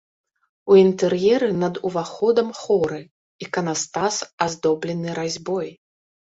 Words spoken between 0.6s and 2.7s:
У інтэр'еры над уваходам